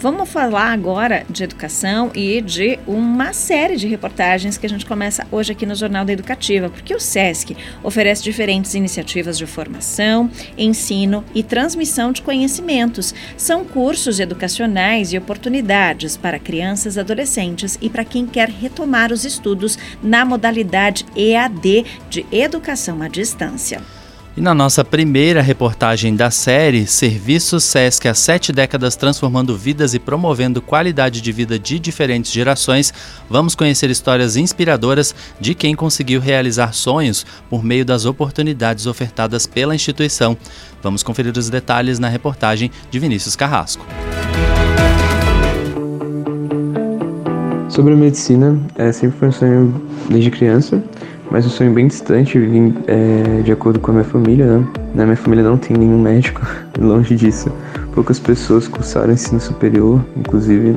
Vamos 0.00 0.30
falar 0.30 0.70
agora 0.70 1.26
de 1.28 1.42
educação 1.42 2.12
e 2.14 2.40
de 2.40 2.78
uma 2.86 3.32
série 3.32 3.74
de 3.74 3.88
reportagens 3.88 4.56
que 4.56 4.64
a 4.64 4.68
gente 4.68 4.86
começa 4.86 5.26
hoje 5.32 5.50
aqui 5.50 5.66
no 5.66 5.74
Jornal 5.74 6.04
da 6.04 6.12
Educativa, 6.12 6.70
porque 6.70 6.94
o 6.94 7.00
SESC 7.00 7.56
oferece 7.82 8.22
diferentes 8.22 8.74
iniciativas 8.74 9.36
de 9.36 9.44
formação, 9.44 10.30
ensino 10.56 11.24
e 11.34 11.42
transmissão 11.42 12.12
de 12.12 12.22
conhecimentos. 12.22 13.12
São 13.36 13.64
cursos 13.64 14.20
educacionais 14.20 15.12
e 15.12 15.18
oportunidades 15.18 16.16
para 16.16 16.38
crianças, 16.38 16.96
adolescentes 16.96 17.76
e 17.82 17.90
para 17.90 18.04
quem 18.04 18.24
quer 18.24 18.48
retomar 18.48 19.12
os 19.12 19.24
estudos 19.24 19.76
na 20.00 20.24
modalidade 20.24 21.04
EAD 21.16 21.84
de 22.08 22.24
educação 22.30 23.02
à 23.02 23.08
distância. 23.08 23.97
E 24.38 24.40
na 24.40 24.54
nossa 24.54 24.84
primeira 24.84 25.42
reportagem 25.42 26.14
da 26.14 26.30
série, 26.30 26.86
Serviços 26.86 27.64
SESC 27.64 28.06
há 28.06 28.14
sete 28.14 28.52
décadas 28.52 28.94
transformando 28.94 29.58
vidas 29.58 29.94
e 29.94 29.98
promovendo 29.98 30.62
qualidade 30.62 31.20
de 31.20 31.32
vida 31.32 31.58
de 31.58 31.80
diferentes 31.80 32.30
gerações, 32.30 32.94
vamos 33.28 33.56
conhecer 33.56 33.90
histórias 33.90 34.36
inspiradoras 34.36 35.12
de 35.40 35.56
quem 35.56 35.74
conseguiu 35.74 36.20
realizar 36.20 36.72
sonhos 36.72 37.26
por 37.50 37.64
meio 37.64 37.84
das 37.84 38.04
oportunidades 38.04 38.86
ofertadas 38.86 39.44
pela 39.44 39.74
instituição. 39.74 40.36
Vamos 40.80 41.02
conferir 41.02 41.36
os 41.36 41.50
detalhes 41.50 41.98
na 41.98 42.08
reportagem 42.08 42.70
de 42.92 42.98
Vinícius 43.00 43.34
Carrasco. 43.34 43.84
Sobre 47.78 47.94
a 47.94 47.96
medicina, 47.96 48.58
é, 48.74 48.90
sempre 48.90 49.16
foi 49.20 49.28
um 49.28 49.30
sonho 49.30 49.74
desde 50.10 50.32
criança 50.32 50.82
mas 51.30 51.46
um 51.46 51.48
sonho 51.48 51.72
bem 51.72 51.86
distante, 51.86 52.36
é, 52.88 53.40
de 53.42 53.52
acordo 53.52 53.78
com 53.78 53.92
a 53.92 53.94
minha 53.94 54.04
família, 54.04 54.46
né? 54.46 54.66
Na 54.94 55.04
minha 55.04 55.16
família 55.16 55.44
não 55.44 55.56
tem 55.56 55.76
nenhum 55.76 56.00
médico, 56.00 56.40
longe 56.76 57.14
disso. 57.14 57.52
Poucas 57.94 58.18
pessoas 58.18 58.66
cursaram 58.66 59.12
ensino 59.12 59.38
superior, 59.38 60.04
inclusive 60.16 60.76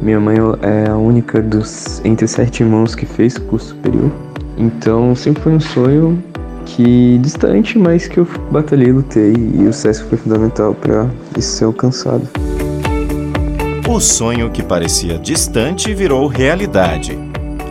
minha 0.00 0.18
mãe 0.18 0.36
é 0.62 0.90
a 0.90 0.96
única 0.96 1.40
dos 1.40 2.04
entre 2.04 2.26
sete 2.26 2.64
irmãos 2.64 2.96
que 2.96 3.06
fez 3.06 3.38
curso 3.38 3.68
superior. 3.68 4.10
Então 4.58 5.14
sempre 5.14 5.44
foi 5.44 5.52
um 5.52 5.60
sonho 5.60 6.20
que 6.64 7.18
distante, 7.18 7.78
mas 7.78 8.08
que 8.08 8.18
eu 8.18 8.26
batalhei, 8.50 8.90
lutei 8.90 9.32
e 9.32 9.64
o 9.68 9.72
SESC 9.72 10.08
foi 10.08 10.18
fundamental 10.18 10.74
para 10.74 11.08
isso 11.38 11.58
ser 11.58 11.66
alcançado. 11.66 12.26
O 13.92 14.00
sonho 14.00 14.50
que 14.50 14.62
parecia 14.62 15.18
distante 15.18 15.92
virou 15.92 16.26
realidade. 16.26 17.18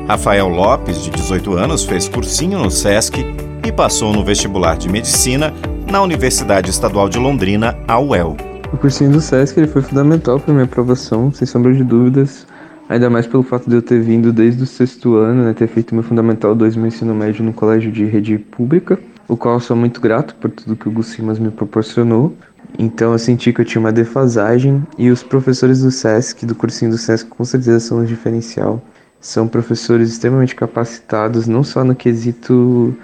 Rafael 0.08 0.48
Lopes, 0.48 1.02
de 1.02 1.10
18 1.10 1.54
anos, 1.54 1.84
fez 1.84 2.08
cursinho 2.08 2.60
no 2.60 2.70
SESC 2.70 3.26
e 3.66 3.72
passou 3.72 4.14
no 4.14 4.24
vestibular 4.24 4.78
de 4.78 4.88
medicina 4.88 5.52
na 5.92 6.00
Universidade 6.00 6.70
Estadual 6.70 7.10
de 7.10 7.18
Londrina, 7.18 7.76
a 7.88 8.00
UEL. 8.00 8.38
O 8.72 8.78
cursinho 8.78 9.12
do 9.12 9.20
SESC 9.20 9.58
ele 9.58 9.66
foi 9.66 9.82
fundamental 9.82 10.40
para 10.40 10.54
minha 10.54 10.66
aprovação, 10.66 11.34
sem 11.34 11.48
sombra 11.48 11.74
de 11.74 11.84
dúvidas, 11.84 12.46
ainda 12.88 13.10
mais 13.10 13.26
pelo 13.26 13.42
fato 13.42 13.68
de 13.68 13.78
eu 13.78 13.82
ter 13.82 14.00
vindo 14.00 14.32
desde 14.32 14.62
o 14.62 14.68
sexto 14.68 15.16
ano, 15.16 15.46
né, 15.46 15.56
ter 15.56 15.68
feito 15.68 15.96
meu 15.96 16.04
Fundamental 16.04 16.54
2 16.54 16.76
meu 16.76 16.86
ensino 16.86 17.16
médio 17.16 17.44
no 17.44 17.52
colégio 17.52 17.92
de 17.92 18.06
rede 18.06 18.38
pública, 18.38 19.00
o 19.28 19.36
qual 19.36 19.60
sou 19.60 19.76
muito 19.76 20.00
grato 20.00 20.36
por 20.36 20.52
tudo 20.52 20.76
que 20.76 20.88
o 20.88 20.92
Gus 20.92 21.08
Simas 21.08 21.40
me 21.40 21.50
proporcionou. 21.50 22.36
Então 22.78 23.12
eu 23.12 23.20
senti 23.20 23.52
que 23.54 23.62
eu 23.62 23.66
tinha 23.66 23.80
uma 23.80 23.92
defasagem 23.92 24.86
e 24.98 25.10
os 25.10 25.24
professores 25.24 25.82
do 25.82 25.92
SESC, 25.92 26.46
do 26.46 26.56
cursinho 26.56 26.92
do 26.92 26.98
SESC, 26.98 27.28
com 27.30 27.44
certeza 27.44 27.80
são 27.80 28.00
um 28.00 28.06
diferencial 28.06 28.82
são 29.22 29.48
professores 29.48 30.10
extremamente 30.10 30.56
capacitados, 30.56 31.48
não 31.48 31.64
só 31.64 31.84
no 31.84 31.96
quesito 31.96 32.98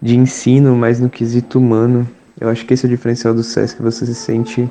de 0.00 0.16
ensino, 0.16 0.76
mas 0.76 1.00
no 1.00 1.10
quesito 1.10 1.58
humano. 1.58 2.08
Eu 2.40 2.48
acho 2.48 2.64
que 2.64 2.72
esse 2.72 2.86
é 2.86 2.88
o 2.88 2.90
diferencial 2.90 3.34
do 3.34 3.42
SESC, 3.42 3.82
você 3.82 4.06
se 4.06 4.14
sente 4.14 4.70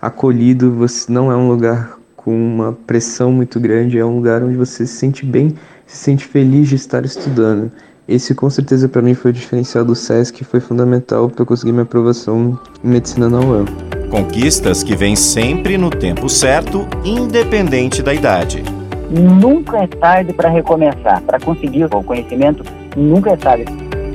acolhido, 0.00 0.72
você 0.72 1.12
não 1.12 1.30
é 1.30 1.36
um 1.36 1.48
lugar 1.48 1.98
com 2.14 2.32
uma 2.32 2.72
pressão 2.72 3.32
muito 3.32 3.58
grande, 3.58 3.98
é 3.98 4.04
um 4.04 4.14
lugar 4.16 4.42
onde 4.42 4.56
você 4.56 4.86
se 4.86 4.94
sente 4.94 5.26
bem, 5.26 5.54
se 5.86 5.96
sente 5.96 6.24
feliz 6.24 6.68
de 6.68 6.76
estar 6.76 7.04
estudando. 7.04 7.72
Esse 8.06 8.34
com 8.34 8.50
certeza 8.50 8.86
para 8.86 9.00
mim 9.00 9.14
foi 9.14 9.30
o 9.30 9.34
diferencial 9.34 9.82
do 9.82 9.94
SESC, 9.94 10.44
foi 10.44 10.60
fundamental 10.60 11.30
para 11.30 11.40
eu 11.40 11.46
conseguir 11.46 11.72
minha 11.72 11.84
aprovação 11.84 12.58
em 12.82 12.88
medicina 12.88 13.30
na 13.30 13.40
UEL. 13.40 13.64
Conquistas 14.10 14.82
que 14.82 14.94
vêm 14.94 15.16
sempre 15.16 15.78
no 15.78 15.88
tempo 15.88 16.28
certo, 16.28 16.86
independente 17.02 18.02
da 18.02 18.12
idade. 18.12 18.62
Nunca 19.10 19.78
é 19.78 19.86
tarde 19.86 20.34
para 20.34 20.50
recomeçar, 20.50 21.22
para 21.22 21.40
conseguir 21.40 21.84
o 21.84 22.02
conhecimento, 22.02 22.62
nunca 22.94 23.30
é 23.30 23.36
tarde. 23.36 23.64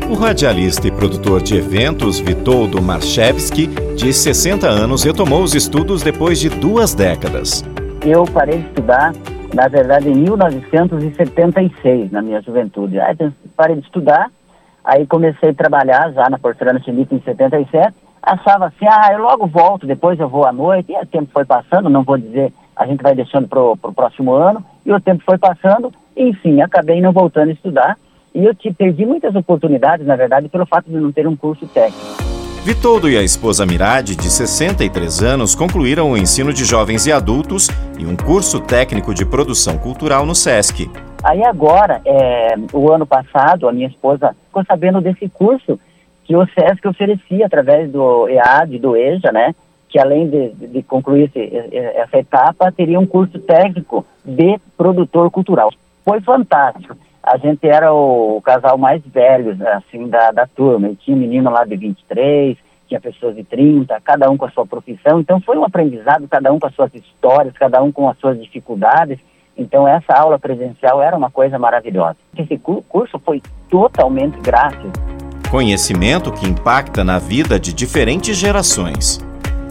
O 0.08 0.14
radialista 0.14 0.88
e 0.88 0.92
produtor 0.92 1.42
de 1.42 1.58
eventos 1.58 2.20
Vitoldo 2.20 2.80
Marchevski, 2.80 3.68
de 3.96 4.14
60 4.14 4.68
anos, 4.68 5.04
retomou 5.04 5.42
os 5.42 5.56
estudos 5.56 6.04
depois 6.04 6.40
de 6.40 6.50
duas 6.50 6.94
décadas. 6.94 7.66
Eu 8.06 8.24
parei 8.26 8.60
de 8.60 8.68
estudar, 8.68 9.14
na 9.52 9.68
verdade, 9.68 10.10
em 10.10 10.16
1976, 10.16 12.12
na 12.12 12.22
minha 12.22 12.40
juventude. 12.42 13.00
Aí 13.00 13.16
parei 13.60 13.76
de 13.76 13.82
estudar, 13.82 14.32
aí 14.86 15.06
comecei 15.06 15.50
a 15.50 15.54
trabalhar 15.54 16.14
já 16.14 16.30
na 16.30 16.40
Porcelana 16.40 16.80
Chimica 16.80 17.14
em 17.14 17.22
77. 17.22 17.94
Achava 18.24 18.68
assim, 18.68 18.86
ah, 18.88 19.10
eu 19.12 19.20
logo 19.20 19.48
volto, 19.48 19.86
depois 19.86 20.18
eu 20.18 20.30
vou 20.30 20.46
à 20.46 20.54
noite. 20.54 20.94
E 20.94 20.98
o 20.98 21.06
tempo 21.06 21.30
foi 21.34 21.44
passando, 21.44 21.90
não 21.90 22.04
vou 22.04 22.18
dizer 22.18 22.54
a 22.80 22.86
gente 22.86 23.04
vai 23.04 23.14
deixando 23.14 23.46
para 23.46 23.62
o 23.62 23.94
próximo 23.94 24.32
ano, 24.32 24.64
e 24.86 24.94
o 24.94 25.02
tempo 25.02 25.22
foi 25.26 25.38
passando, 25.38 25.92
e, 26.16 26.30
enfim, 26.30 26.62
acabei 26.62 27.02
não 27.02 27.12
voltando 27.12 27.50
a 27.50 27.52
estudar, 27.52 27.98
e 28.34 28.46
eu 28.46 28.56
te 28.56 28.74
perdi 28.74 29.06
muitas 29.06 29.36
oportunidades, 29.36 30.08
na 30.08 30.16
verdade, 30.16 30.48
pelo 30.48 30.66
fato 30.66 30.90
de 30.90 30.96
não 30.96 31.12
ter 31.12 31.28
um 31.28 31.36
curso 31.36 31.68
técnico. 31.68 32.00
Vitoldo 32.64 33.10
e 33.10 33.18
a 33.18 33.22
esposa 33.22 33.66
Mirade, 33.66 34.16
de 34.16 34.30
63 34.30 35.22
anos, 35.22 35.56
concluíram 35.56 36.12
o 36.12 36.18
ensino 36.18 36.54
de 36.54 36.64
jovens 36.64 37.06
e 37.06 37.12
adultos 37.12 37.68
e 37.98 38.06
um 38.06 38.16
curso 38.16 38.62
técnico 38.62 39.14
de 39.14 39.26
produção 39.26 39.78
cultural 39.78 40.26
no 40.26 40.34
SESC. 40.34 40.90
Aí 41.24 41.44
agora, 41.44 42.02
é, 42.06 42.56
o 42.72 42.92
ano 42.92 43.06
passado, 43.06 43.68
a 43.68 43.72
minha 43.72 43.88
esposa 43.88 44.36
ficou 44.46 44.64
sabendo 44.66 45.02
desse 45.02 45.28
curso 45.30 45.80
que 46.24 46.36
o 46.36 46.46
SESC 46.46 46.88
oferecia 46.88 47.46
através 47.46 47.92
do 47.92 48.28
EAD, 48.30 48.80
do 48.80 48.96
EJA, 48.96 49.32
né? 49.32 49.54
que 49.90 50.00
além 50.00 50.30
de, 50.30 50.50
de 50.68 50.84
concluir 50.84 51.32
esse, 51.36 51.76
essa 51.76 52.20
etapa, 52.20 52.72
teria 52.72 53.00
um 53.00 53.08
curso 53.08 53.40
técnico 53.40 54.06
de 54.24 54.60
produtor 54.78 55.32
cultural. 55.32 55.74
Foi 56.06 56.22
fantástico. 56.22 56.96
A 57.24 57.38
gente 57.38 57.68
era 57.68 57.92
o 57.92 58.40
casal 58.42 58.78
mais 58.78 59.02
velho, 59.04 59.58
assim, 59.74 60.08
da, 60.08 60.32
da 60.32 60.48
turma. 60.48 60.90
E 60.90 60.96
tinha 60.96 61.18
menino 61.18 61.50
lá 61.50 61.66
de 61.66 61.76
23, 61.76 62.56
tinha 62.88 63.02
pessoas 63.02 63.36
de 63.36 63.44
30, 63.44 64.00
cada 64.02 64.30
um 64.30 64.38
com 64.38 64.46
a 64.46 64.52
sua 64.52 64.66
profissão. 64.66 65.20
Então 65.20 65.42
foi 65.42 65.58
um 65.58 65.66
aprendizado, 65.66 66.28
cada 66.28 66.54
um 66.54 66.60
com 66.60 66.68
as 66.68 66.76
suas 66.76 66.94
histórias, 66.94 67.54
cada 67.58 67.82
um 67.82 67.92
com 67.92 68.08
as 68.08 68.18
suas 68.20 68.40
dificuldades. 68.40 69.20
Então 69.60 69.86
essa 69.86 70.14
aula 70.14 70.40
presencial 70.40 71.02
era 71.02 71.18
uma 71.18 71.30
coisa 71.30 71.60
maravilhosa. 71.60 72.16
Esse 72.38 72.58
curso 72.58 73.20
foi 73.20 73.44
totalmente 73.70 74.40
grátis. 74.40 74.90
Conhecimento 75.52 76.32
que 76.32 76.48
impacta 76.48 77.04
na 77.04 77.20
vida 77.20 77.60
de 77.60 77.74
diferentes 77.74 78.38
gerações. 78.38 79.20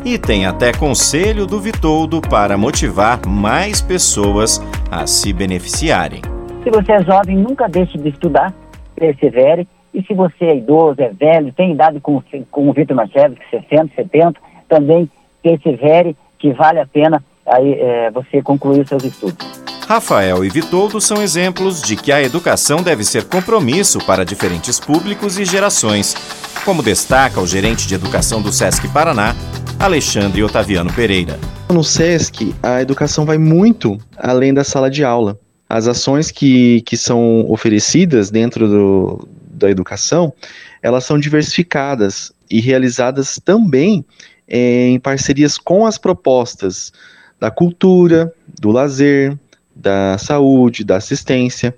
E 0.05 0.19
tem 0.19 0.45
até 0.45 0.73
conselho 0.73 1.47
do 1.47 1.59
Vitoldo 1.59 2.21
para 2.21 2.59
motivar 2.59 3.27
mais 3.27 3.81
pessoas 3.81 4.61
a 4.91 5.07
se 5.07 5.33
beneficiarem. 5.33 6.21
Se 6.63 6.71
você 6.71 6.93
é 6.93 7.03
jovem, 7.03 7.37
nunca 7.37 7.67
deixe 7.67 7.97
de 7.97 8.11
estudar, 8.11 8.53
persevere. 8.95 9.67
E 9.95 10.03
se 10.03 10.13
você 10.13 10.45
é 10.45 10.57
idoso, 10.57 11.01
é 11.01 11.09
velho, 11.09 11.53
tem 11.53 11.73
idade 11.73 11.99
como, 11.99 12.23
como 12.51 12.71
o 12.71 12.75
Vitor 12.75 12.95
Machevski, 12.95 13.41
60, 13.51 13.95
70, 13.95 14.39
também 14.69 15.11
persevere, 15.43 16.15
que 16.39 16.53
vale 16.53 16.79
a 16.79 16.87
pena 16.87 17.23
aí, 17.49 17.75
é, 17.75 18.11
você 18.11 18.43
concluir 18.43 18.81
os 18.81 18.89
seus 18.89 19.05
estudos. 19.05 19.69
Rafael 19.89 20.45
e 20.45 20.51
Vitoldo 20.51 21.01
são 21.01 21.23
exemplos 21.23 21.81
de 21.81 21.97
que 21.97 22.13
a 22.13 22.23
educação 22.23 22.83
deve 22.83 23.03
ser 23.05 23.25
compromisso 23.25 23.99
para 24.05 24.23
diferentes 24.23 24.79
públicos 24.79 25.39
e 25.39 25.47
gerações, 25.47 26.15
como 26.63 26.83
destaca 26.83 27.41
o 27.41 27.47
gerente 27.47 27.89
de 27.89 27.95
educação 27.95 28.43
do 28.43 28.53
SESC 28.53 28.87
Paraná, 28.89 29.35
Alexandre 29.79 30.43
Otaviano 30.43 30.93
Pereira. 30.93 31.39
No 31.73 31.83
SESC, 31.83 32.55
a 32.63 32.83
educação 32.83 33.25
vai 33.25 33.39
muito 33.39 33.97
além 34.19 34.53
da 34.53 34.63
sala 34.63 34.91
de 34.91 35.03
aula. 35.03 35.39
As 35.67 35.89
ações 35.89 36.31
que, 36.31 36.83
que 36.83 36.97
são 36.97 37.51
oferecidas 37.51 38.31
dentro 38.31 38.69
do, 38.69 39.29
da 39.51 39.71
educação, 39.71 40.35
elas 40.83 41.05
são 41.05 41.19
diversificadas 41.19 42.31
e 42.51 42.61
realizadas 42.61 43.41
também 43.43 44.05
eh, 44.47 44.89
em 44.89 45.01
parcerias 45.01 45.57
com 45.57 45.87
as 45.87 45.97
propostas 45.97 46.93
da 47.41 47.51
cultura, 47.51 48.33
do 48.61 48.71
lazer, 48.71 49.37
da 49.75 50.19
saúde, 50.19 50.85
da 50.85 50.97
assistência, 50.97 51.75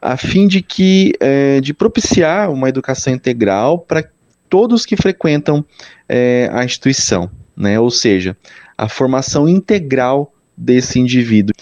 a 0.00 0.16
fim 0.16 0.46
de 0.46 0.62
que 0.62 1.12
eh, 1.20 1.60
de 1.60 1.74
propiciar 1.74 2.50
uma 2.50 2.68
educação 2.68 3.12
integral 3.12 3.78
para 3.78 4.04
todos 4.48 4.86
que 4.86 4.96
frequentam 4.96 5.64
eh, 6.08 6.48
a 6.52 6.64
instituição 6.64 7.30
né? 7.60 7.78
Ou 7.78 7.90
seja, 7.90 8.36
a 8.76 8.88
formação 8.88 9.46
integral 9.46 10.32
desse 10.56 10.98
indivíduo. 10.98 11.54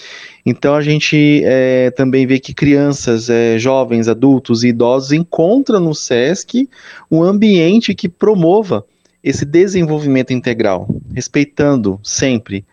Então 0.47 0.75
a 0.75 0.81
gente 0.81 1.43
é, 1.45 1.91
também 1.91 2.27
vê 2.27 2.39
que 2.39 2.55
crianças, 2.55 3.29
é, 3.29 3.59
jovens, 3.59 4.09
adultos 4.09 4.65
e 4.65 4.69
idosos 4.69 5.13
encontram 5.13 5.81
no 5.81 5.95
SESC 5.95 6.69
um 7.11 7.23
ambiente 7.23 7.95
que 7.95 8.09
promova 8.09 8.85
esse 9.23 9.45
desenvolvimento 9.45 10.33
integral, 10.33 10.89
respeitando 11.13 12.01
sempre 12.03 12.65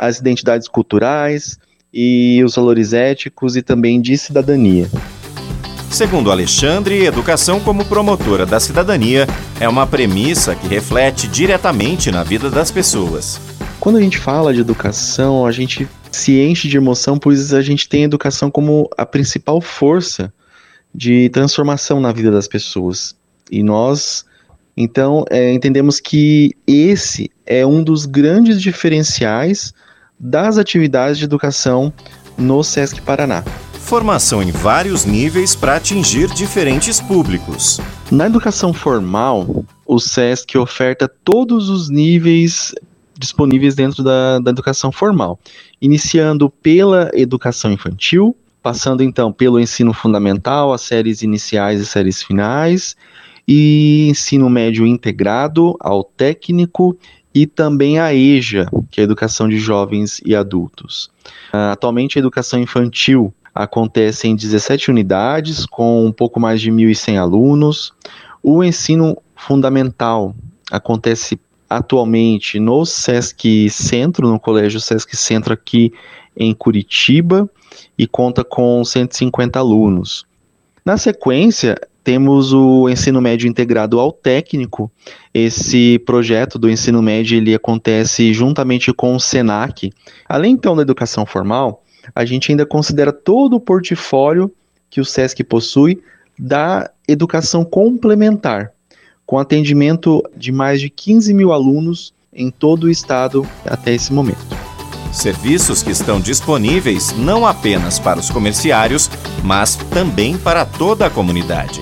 as 0.00 0.18
identidades 0.18 0.66
culturais 0.66 1.58
e 1.92 2.42
os 2.44 2.54
valores 2.54 2.92
éticos 2.92 3.56
e 3.56 3.62
também 3.62 4.00
de 4.00 4.16
cidadania. 4.16 4.88
Segundo 5.90 6.30
Alexandre, 6.30 7.04
educação 7.04 7.58
como 7.60 7.84
promotora 7.84 8.46
da 8.46 8.60
cidadania 8.60 9.26
é 9.60 9.68
uma 9.68 9.86
premissa 9.86 10.54
que 10.54 10.68
reflete 10.68 11.26
diretamente 11.26 12.10
na 12.10 12.22
vida 12.22 12.48
das 12.48 12.70
pessoas. 12.70 13.40
Quando 13.80 13.96
a 13.96 14.00
gente 14.00 14.16
fala 14.16 14.54
de 14.54 14.60
educação, 14.60 15.44
a 15.44 15.50
gente 15.50 15.88
se 16.12 16.40
enche 16.40 16.68
de 16.68 16.76
emoção, 16.76 17.18
pois 17.18 17.52
a 17.52 17.60
gente 17.60 17.88
tem 17.88 18.02
a 18.02 18.04
educação 18.04 18.50
como 18.50 18.88
a 18.96 19.04
principal 19.04 19.60
força 19.60 20.32
de 20.94 21.28
transformação 21.30 22.00
na 22.00 22.12
vida 22.12 22.30
das 22.30 22.46
pessoas. 22.46 23.16
E 23.50 23.62
nós, 23.62 24.24
então, 24.76 25.24
é, 25.28 25.52
entendemos 25.52 25.98
que 25.98 26.52
esse 26.66 27.30
é 27.44 27.66
um 27.66 27.82
dos 27.82 28.06
grandes 28.06 28.62
diferenciais 28.62 29.74
das 30.20 30.58
atividades 30.58 31.16
de 31.16 31.24
educação 31.24 31.90
no 32.36 32.62
SESC 32.62 33.00
Paraná. 33.00 33.42
Formação 33.72 34.42
em 34.42 34.50
vários 34.50 35.06
níveis 35.06 35.56
para 35.56 35.76
atingir 35.76 36.28
diferentes 36.28 37.00
públicos. 37.00 37.80
Na 38.10 38.26
educação 38.26 38.74
formal, 38.74 39.64
o 39.86 39.98
SESC 39.98 40.58
oferta 40.58 41.10
todos 41.24 41.70
os 41.70 41.88
níveis 41.88 42.74
disponíveis 43.18 43.74
dentro 43.74 44.02
da, 44.02 44.38
da 44.38 44.50
educação 44.50 44.90
formal, 44.90 45.38
iniciando 45.80 46.48
pela 46.48 47.10
educação 47.12 47.70
infantil, 47.70 48.34
passando 48.62 49.02
então 49.02 49.30
pelo 49.32 49.60
ensino 49.60 49.92
fundamental, 49.92 50.72
as 50.72 50.82
séries 50.82 51.22
iniciais 51.22 51.80
e 51.80 51.86
séries 51.86 52.22
finais, 52.22 52.96
e 53.46 54.08
ensino 54.08 54.48
médio 54.48 54.86
integrado 54.86 55.76
ao 55.80 56.04
técnico 56.04 56.96
e 57.34 57.46
também 57.46 57.98
a 57.98 58.12
EJA, 58.12 58.68
que 58.90 59.00
é 59.00 59.02
a 59.02 59.04
Educação 59.04 59.48
de 59.48 59.58
Jovens 59.58 60.20
e 60.24 60.34
Adultos. 60.34 61.10
Uh, 61.52 61.72
atualmente, 61.72 62.18
a 62.18 62.20
educação 62.20 62.60
infantil 62.60 63.32
acontece 63.54 64.28
em 64.28 64.34
17 64.34 64.90
unidades, 64.90 65.66
com 65.66 66.04
um 66.04 66.12
pouco 66.12 66.40
mais 66.40 66.60
de 66.60 66.70
1.100 66.70 67.18
alunos. 67.18 67.92
O 68.42 68.64
ensino 68.64 69.16
fundamental 69.36 70.34
acontece 70.70 71.38
atualmente 71.68 72.58
no 72.58 72.84
SESC 72.84 73.68
Centro, 73.70 74.28
no 74.28 74.40
Colégio 74.40 74.80
SESC 74.80 75.16
Centro 75.16 75.54
aqui 75.54 75.92
em 76.36 76.52
Curitiba, 76.52 77.48
e 77.96 78.06
conta 78.06 78.42
com 78.42 78.84
150 78.84 79.58
alunos. 79.58 80.26
Na 80.84 80.96
sequência, 80.96 81.76
temos 82.02 82.52
o 82.52 82.88
ensino 82.88 83.20
médio 83.20 83.48
integrado 83.48 84.00
ao 84.00 84.10
técnico. 84.10 84.90
Esse 85.32 85.98
projeto 86.00 86.58
do 86.58 86.70
ensino 86.70 87.02
médio 87.02 87.36
ele 87.36 87.54
acontece 87.54 88.32
juntamente 88.32 88.92
com 88.92 89.14
o 89.14 89.20
SENAC. 89.20 89.92
Além 90.28 90.52
então 90.52 90.74
da 90.74 90.82
educação 90.82 91.26
formal, 91.26 91.84
a 92.14 92.24
gente 92.24 92.50
ainda 92.50 92.64
considera 92.64 93.12
todo 93.12 93.54
o 93.54 93.60
portfólio 93.60 94.50
que 94.88 95.00
o 95.00 95.04
SESC 95.04 95.44
possui 95.44 96.02
da 96.38 96.90
educação 97.06 97.64
complementar, 97.64 98.72
com 99.26 99.38
atendimento 99.38 100.22
de 100.36 100.50
mais 100.50 100.80
de 100.80 100.88
15 100.88 101.32
mil 101.34 101.52
alunos 101.52 102.14
em 102.32 102.50
todo 102.50 102.84
o 102.84 102.90
estado 102.90 103.46
até 103.66 103.92
esse 103.92 104.12
momento. 104.12 104.69
Serviços 105.12 105.82
que 105.82 105.90
estão 105.90 106.20
disponíveis 106.20 107.12
não 107.16 107.44
apenas 107.44 107.98
para 107.98 108.20
os 108.20 108.30
comerciários, 108.30 109.10
mas 109.42 109.74
também 109.74 110.38
para 110.38 110.64
toda 110.64 111.06
a 111.06 111.10
comunidade. 111.10 111.80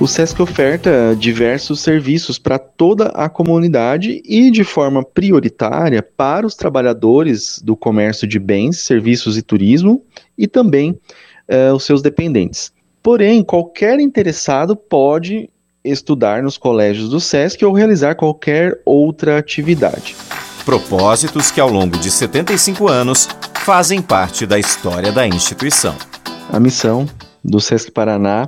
O 0.00 0.06
SESC 0.06 0.40
oferta 0.40 1.16
diversos 1.18 1.80
serviços 1.80 2.38
para 2.38 2.56
toda 2.56 3.06
a 3.06 3.28
comunidade 3.28 4.22
e 4.24 4.48
de 4.48 4.62
forma 4.62 5.04
prioritária 5.04 6.00
para 6.00 6.46
os 6.46 6.54
trabalhadores 6.54 7.60
do 7.60 7.74
comércio 7.76 8.28
de 8.28 8.38
bens, 8.38 8.78
serviços 8.78 9.36
e 9.36 9.42
turismo 9.42 10.00
e 10.36 10.46
também 10.46 10.96
eh, 11.48 11.72
os 11.72 11.82
seus 11.82 12.00
dependentes. 12.00 12.72
Porém, 13.02 13.42
qualquer 13.42 13.98
interessado 13.98 14.76
pode 14.76 15.50
estudar 15.84 16.44
nos 16.44 16.56
colégios 16.56 17.08
do 17.08 17.18
SESC 17.18 17.64
ou 17.64 17.72
realizar 17.72 18.14
qualquer 18.14 18.80
outra 18.84 19.36
atividade. 19.36 20.14
Propósitos 20.68 21.50
que, 21.50 21.62
ao 21.62 21.70
longo 21.70 21.96
de 21.96 22.10
75 22.10 22.88
anos, 22.88 23.26
fazem 23.64 24.02
parte 24.02 24.44
da 24.44 24.58
história 24.58 25.10
da 25.10 25.26
instituição. 25.26 25.96
A 26.52 26.60
missão 26.60 27.06
do 27.42 27.58
SESC 27.58 27.90
Paraná 27.90 28.46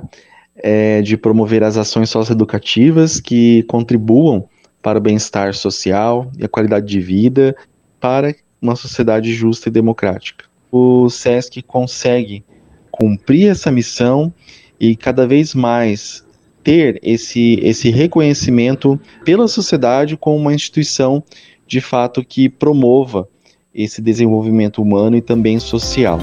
é 0.55 1.01
de 1.01 1.17
promover 1.17 1.63
as 1.63 1.77
ações 1.77 2.11
socioeducativas 2.11 3.19
que 3.19 3.63
contribuam 3.63 4.47
para 4.83 4.99
o 4.99 5.01
bem-estar 5.01 5.55
social 5.55 6.31
e 6.37 6.45
a 6.45 6.47
qualidade 6.47 6.85
de 6.85 6.99
vida 6.99 7.55
para 7.99 8.35
uma 8.61 8.75
sociedade 8.75 9.33
justa 9.33 9.69
e 9.69 9.71
democrática. 9.71 10.45
O 10.71 11.09
SESC 11.09 11.63
consegue 11.63 12.45
cumprir 12.91 13.49
essa 13.49 13.71
missão 13.71 14.31
e 14.79 14.95
cada 14.95 15.25
vez 15.25 15.55
mais 15.55 16.23
ter 16.63 16.99
esse, 17.01 17.59
esse 17.63 17.89
reconhecimento 17.89 18.99
pela 19.25 19.47
sociedade 19.47 20.15
como 20.15 20.37
uma 20.37 20.53
instituição 20.53 21.23
de 21.71 21.79
fato 21.79 22.21
que 22.21 22.49
promova 22.49 23.25
esse 23.73 24.01
desenvolvimento 24.01 24.81
humano 24.81 25.15
e 25.15 25.21
também 25.21 25.57
social. 25.57 26.19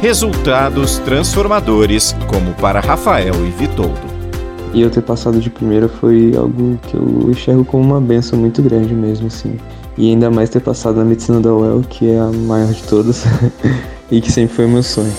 Resultados 0.00 0.98
transformadores, 1.00 2.16
como 2.26 2.54
para 2.54 2.80
Rafael 2.80 3.34
e 3.46 3.50
Vitoldo. 3.50 4.00
E 4.72 4.80
eu 4.80 4.88
ter 4.88 5.02
passado 5.02 5.38
de 5.38 5.50
primeira 5.50 5.90
foi 5.90 6.34
algo 6.34 6.78
que 6.88 6.94
eu 6.96 7.30
enxergo 7.30 7.66
como 7.66 7.84
uma 7.84 8.00
benção 8.00 8.38
muito 8.38 8.62
grande 8.62 8.94
mesmo, 8.94 9.26
assim. 9.26 9.58
E 9.98 10.08
ainda 10.08 10.30
mais 10.30 10.48
ter 10.48 10.60
passado 10.60 10.96
na 10.96 11.04
medicina 11.04 11.38
da 11.38 11.52
UEL, 11.52 11.82
que 11.82 12.10
é 12.10 12.18
a 12.18 12.32
maior 12.32 12.72
de 12.72 12.82
todas, 12.84 13.26
e 14.10 14.22
que 14.22 14.32
sempre 14.32 14.56
foi 14.56 14.66
meu 14.66 14.82
sonho. 14.82 15.12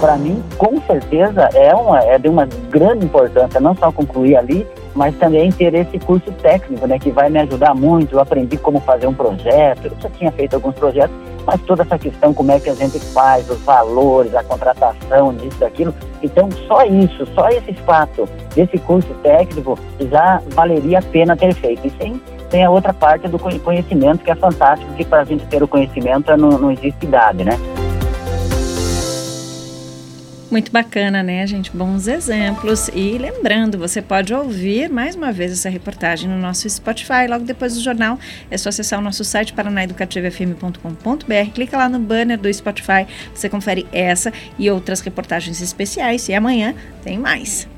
Para 0.00 0.16
mim, 0.16 0.42
com 0.58 0.82
certeza, 0.82 1.48
é, 1.54 1.72
uma, 1.72 2.00
é 2.00 2.18
de 2.18 2.28
uma 2.28 2.44
grande 2.68 3.04
importância, 3.04 3.60
não 3.60 3.76
só 3.76 3.92
concluir 3.92 4.34
ali, 4.34 4.66
mas 4.94 5.16
também 5.16 5.50
ter 5.50 5.74
esse 5.74 5.98
curso 5.98 6.30
técnico, 6.32 6.86
né, 6.86 6.98
que 6.98 7.10
vai 7.10 7.30
me 7.30 7.38
ajudar 7.40 7.74
muito. 7.74 8.14
Eu 8.14 8.20
aprendi 8.20 8.56
como 8.56 8.80
fazer 8.80 9.06
um 9.06 9.14
projeto, 9.14 9.86
eu 9.86 9.92
já 10.00 10.10
tinha 10.10 10.32
feito 10.32 10.54
alguns 10.54 10.74
projetos, 10.74 11.14
mas 11.46 11.60
toda 11.62 11.82
essa 11.82 11.98
questão, 11.98 12.34
como 12.34 12.52
é 12.52 12.60
que 12.60 12.70
a 12.70 12.74
gente 12.74 12.98
faz, 12.98 13.48
os 13.48 13.60
valores, 13.60 14.34
a 14.34 14.42
contratação 14.42 15.34
disso, 15.34 15.58
daquilo. 15.58 15.94
Então, 16.22 16.48
só 16.66 16.84
isso, 16.84 17.26
só 17.34 17.48
esse 17.48 17.72
fato 17.74 18.28
desse 18.54 18.78
curso 18.78 19.12
técnico 19.22 19.78
já 20.10 20.42
valeria 20.50 20.98
a 20.98 21.02
pena 21.02 21.36
ter 21.36 21.54
feito. 21.54 21.86
E 21.86 21.90
sem 21.90 22.20
tem 22.50 22.64
a 22.64 22.70
outra 22.70 22.92
parte 22.92 23.28
do 23.28 23.38
conhecimento, 23.38 24.24
que 24.24 24.30
é 24.30 24.34
fantástico, 24.34 24.92
que 24.94 25.04
para 25.04 25.20
a 25.20 25.24
gente 25.24 25.46
ter 25.46 25.62
o 25.62 25.68
conhecimento 25.68 26.36
não, 26.36 26.50
não 26.58 26.72
existe 26.72 27.06
idade, 27.06 27.44
né? 27.44 27.52
Muito 30.50 30.72
bacana, 30.72 31.22
né, 31.22 31.46
gente? 31.46 31.70
Bons 31.70 32.08
exemplos. 32.08 32.88
E 32.92 33.16
lembrando, 33.16 33.78
você 33.78 34.02
pode 34.02 34.34
ouvir 34.34 34.90
mais 34.90 35.14
uma 35.14 35.30
vez 35.30 35.52
essa 35.52 35.68
reportagem 35.68 36.28
no 36.28 36.36
nosso 36.36 36.68
Spotify, 36.68 37.28
logo 37.28 37.44
depois 37.44 37.74
do 37.74 37.80
jornal. 37.80 38.18
É 38.50 38.58
só 38.58 38.68
acessar 38.68 38.98
o 38.98 39.02
nosso 39.02 39.24
site 39.24 39.52
paranaeducativofm.com.br, 39.52 41.50
clica 41.54 41.76
lá 41.76 41.88
no 41.88 42.00
banner 42.00 42.36
do 42.36 42.52
Spotify, 42.52 43.06
você 43.32 43.48
confere 43.48 43.86
essa 43.92 44.32
e 44.58 44.68
outras 44.68 45.00
reportagens 45.00 45.60
especiais. 45.60 46.28
E 46.28 46.34
amanhã 46.34 46.74
tem 47.04 47.16
mais. 47.16 47.68